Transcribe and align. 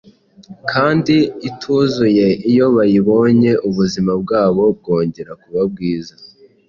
kandi 0.71 1.15
ituzuye, 1.49 2.27
iyo 2.49 2.65
bayibonye 2.75 3.51
ubuzima 3.67 4.11
bwabo 4.21 4.63
bwongera 4.77 5.31
kuba 5.41 5.61
bwiza. 5.71 6.15